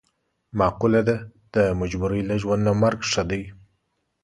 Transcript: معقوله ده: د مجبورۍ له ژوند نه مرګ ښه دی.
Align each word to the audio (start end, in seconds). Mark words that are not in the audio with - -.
معقوله 0.59 1.01
ده: 1.09 1.15
د 1.53 1.55
مجبورۍ 1.79 2.21
له 2.29 2.35
ژوند 2.41 2.61
نه 2.67 2.73
مرګ 2.81 2.99
ښه 3.11 3.23
دی. 3.29 3.41